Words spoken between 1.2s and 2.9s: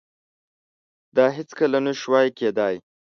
هیڅکله نشوای کېدای.